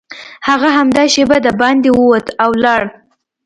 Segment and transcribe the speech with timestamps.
[0.47, 2.81] هغه همدا شېبه دباندې ووت او لاړ